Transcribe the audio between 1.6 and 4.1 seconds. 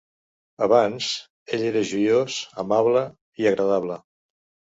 era joiós, amable i agradable.